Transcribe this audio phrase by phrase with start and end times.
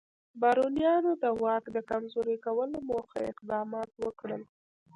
[0.41, 4.43] بارونیانو د واک د کمزوري کولو موخه اقدامات وکړل.